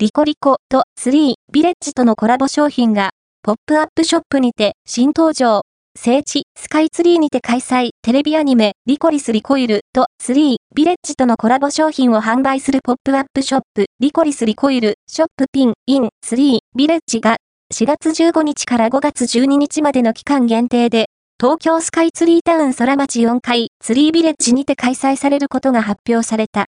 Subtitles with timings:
[0.00, 3.10] リコリコとスリービレッジとのコラボ商品が、
[3.42, 5.62] ポップアップショップにて新登場。
[5.98, 17.38] 聖地、スカイツリーにて開催、テレビアニメ、リコリスリコイルとスリービレッジとのコラボ商品を販売するポップアップショップ、リコリスリコイル、ショップピン、イン、スリービレッジが、
[17.74, 21.06] 4月15日から5月12日までの期間限定で、
[21.40, 26.66] 東京スカイツリータウン空町4階ツリービレッジにて開催されることが発表された。